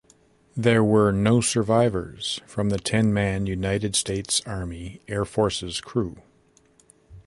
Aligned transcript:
There 0.57 0.83
were 0.83 1.11
no 1.11 1.41
survivors 1.41 2.41
from 2.47 2.69
the 2.71 2.79
ten-man 2.79 3.45
United 3.45 3.95
States 3.95 4.41
Army 4.47 4.99
Air 5.07 5.25
Forces 5.25 5.79
crew. 5.79 6.23